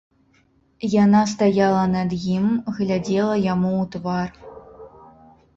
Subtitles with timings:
[1.03, 2.47] Яна стаяла над ім,
[2.79, 4.29] глядзела яму ў твар.